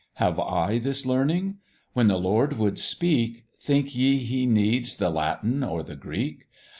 [0.15, 1.59] Have I this Learning?
[1.93, 6.47] When the Lord would speak; Think ye he needs the Latin or the Greek?